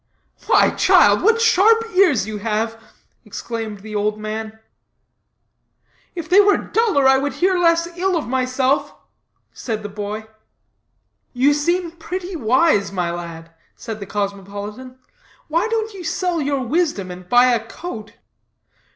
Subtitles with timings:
[0.47, 2.75] "Why, child, what sharp ears you have!"
[3.23, 4.57] exclaimed the old man.
[6.15, 8.95] "If they were duller, I would hear less ill of myself,"
[9.53, 10.25] said the boy.
[11.33, 14.97] "You seem pretty wise, my lad," said the cosmopolitan;
[15.49, 18.13] "why don't you sell your wisdom, and buy a coat?"